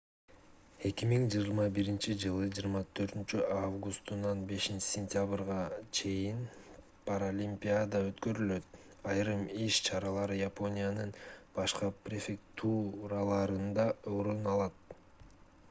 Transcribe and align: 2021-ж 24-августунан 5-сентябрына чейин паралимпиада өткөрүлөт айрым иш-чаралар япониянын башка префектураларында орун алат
2021-ж 0.83 2.29
24-августунан 2.59 4.39
5-сентябрына 4.51 5.57
чейин 5.99 6.39
паралимпиада 7.09 8.01
өткөрүлөт 8.07 8.79
айрым 9.13 9.43
иш-чаралар 9.67 10.33
япониянын 10.41 11.13
башка 11.59 11.91
префектураларында 12.07 13.85
орун 14.17 14.43
алат 14.55 14.97